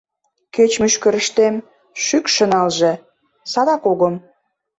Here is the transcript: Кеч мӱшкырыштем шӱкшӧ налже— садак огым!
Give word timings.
Кеч 0.55 0.71
мӱшкырыштем 0.81 1.55
шӱкшӧ 2.03 2.45
налже— 2.53 2.93
садак 3.51 3.83
огым! 3.91 4.15